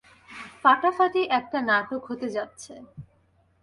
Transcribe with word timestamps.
ফাটাফাটি 0.63 1.21
একটা 1.39 1.59
নাটক 1.61 2.01
হতে 2.09 2.27
যাচ্ছে। 2.29 2.73